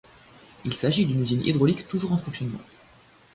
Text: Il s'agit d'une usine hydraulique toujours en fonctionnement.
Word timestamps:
Il 0.65 0.73
s'agit 0.73 1.05
d'une 1.05 1.21
usine 1.21 1.45
hydraulique 1.45 1.87
toujours 1.87 2.13
en 2.13 2.17
fonctionnement. 2.17 2.57